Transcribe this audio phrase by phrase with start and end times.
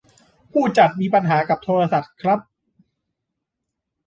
[0.51, 2.39] ผู้จัดมีปัญหากับโทรศัพท์ครับ